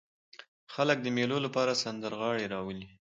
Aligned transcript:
خلک 0.73 0.97
د 1.01 1.07
مېلو 1.15 1.37
له 1.45 1.49
پاره 1.55 1.73
سندرغاړي 1.83 2.45
راولي. 2.53 2.87